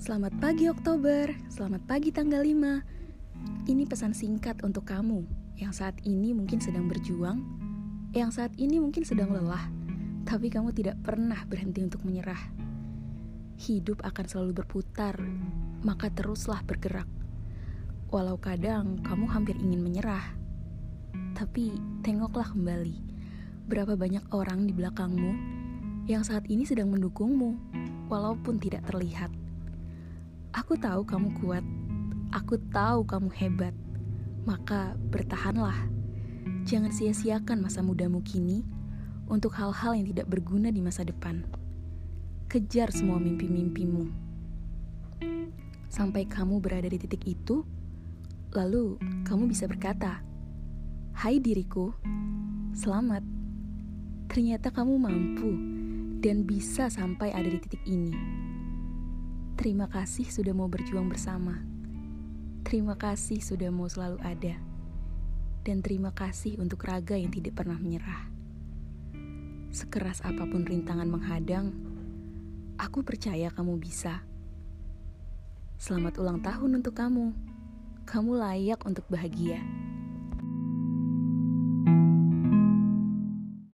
Selamat 0.00 0.32
pagi 0.40 0.64
Oktober, 0.64 1.28
selamat 1.52 1.84
pagi 1.84 2.08
tanggal 2.08 2.40
5 2.40 3.68
Ini 3.68 3.84
pesan 3.84 4.16
singkat 4.16 4.64
untuk 4.64 4.88
kamu 4.88 5.28
Yang 5.60 5.72
saat 5.76 6.00
ini 6.08 6.32
mungkin 6.32 6.56
sedang 6.56 6.88
berjuang 6.88 7.44
Yang 8.16 8.40
saat 8.40 8.52
ini 8.56 8.80
mungkin 8.80 9.04
sedang 9.04 9.28
lelah 9.28 9.60
Tapi 10.24 10.48
kamu 10.48 10.72
tidak 10.72 10.96
pernah 11.04 11.44
berhenti 11.44 11.84
untuk 11.84 12.00
menyerah. 12.08 12.40
Hidup 13.60 14.00
akan 14.00 14.24
selalu 14.24 14.64
berputar 14.64 15.20
Maka 15.84 16.08
teruslah 16.08 16.64
bergerak. 16.64 17.04
Walau 18.08 18.40
kadang 18.40 19.04
kamu 19.04 19.28
hampir 19.28 19.60
ingin 19.60 19.84
menyerah 19.84 20.32
Tapi 21.36 21.76
tengoklah 22.00 22.48
kembali 22.56 22.96
Berapa 23.68 24.00
banyak 24.00 24.32
orang 24.32 24.64
di 24.64 24.72
belakangmu 24.72 25.32
Yang 26.08 26.32
saat 26.32 26.48
ini 26.48 26.64
sedang 26.64 26.88
mendukungmu 26.88 27.52
Walaupun 28.08 28.56
tidak 28.56 28.88
terlihat 28.88 29.28
Aku 30.50 30.74
tahu 30.74 31.06
kamu 31.06 31.30
kuat. 31.38 31.62
Aku 32.34 32.58
tahu 32.74 33.06
kamu 33.06 33.30
hebat. 33.38 33.74
Maka 34.42 34.98
bertahanlah. 34.98 35.86
Jangan 36.66 36.90
sia-siakan 36.90 37.62
masa 37.62 37.86
mudamu 37.86 38.18
kini 38.26 38.66
untuk 39.30 39.54
hal-hal 39.54 39.94
yang 39.94 40.10
tidak 40.10 40.26
berguna 40.26 40.74
di 40.74 40.82
masa 40.82 41.06
depan. 41.06 41.46
Kejar 42.50 42.90
semua 42.90 43.22
mimpi-mimpimu. 43.22 44.10
Sampai 45.86 46.26
kamu 46.26 46.58
berada 46.58 46.90
di 46.90 46.98
titik 46.98 47.30
itu, 47.30 47.62
lalu 48.50 48.98
kamu 49.22 49.46
bisa 49.46 49.70
berkata, 49.70 50.18
"Hai 51.14 51.38
diriku, 51.38 51.94
selamat. 52.74 53.22
Ternyata 54.26 54.74
kamu 54.74 54.98
mampu 54.98 55.50
dan 56.18 56.42
bisa 56.42 56.90
sampai 56.90 57.30
ada 57.30 57.46
di 57.46 57.58
titik 57.62 57.86
ini." 57.86 58.39
Terima 59.60 59.92
kasih 59.92 60.24
sudah 60.24 60.56
mau 60.56 60.72
berjuang 60.72 61.12
bersama. 61.12 61.60
Terima 62.64 62.96
kasih 62.96 63.44
sudah 63.44 63.68
mau 63.68 63.84
selalu 63.92 64.16
ada. 64.24 64.56
Dan 65.60 65.84
terima 65.84 66.16
kasih 66.16 66.56
untuk 66.56 66.80
raga 66.88 67.12
yang 67.12 67.28
tidak 67.28 67.60
pernah 67.60 67.76
menyerah. 67.76 68.24
Sekeras 69.68 70.24
apa 70.24 70.48
pun 70.48 70.64
rintangan 70.64 71.04
menghadang, 71.04 71.76
aku 72.80 73.04
percaya 73.04 73.52
kamu 73.52 73.76
bisa. 73.76 74.24
Selamat 75.76 76.16
ulang 76.16 76.40
tahun 76.40 76.80
untuk 76.80 76.96
kamu. 76.96 77.36
Kamu 78.08 78.40
layak 78.40 78.80
untuk 78.88 79.04
bahagia. 79.12 79.60